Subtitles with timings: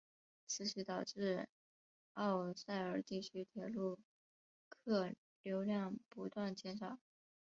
[0.47, 1.47] 此举导致
[2.15, 3.99] 欧塞尔地区铁路
[4.67, 6.97] 客流量不断减少。